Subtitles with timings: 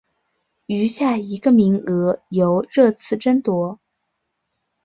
[0.65, 3.79] 余下一个名额由热刺争夺。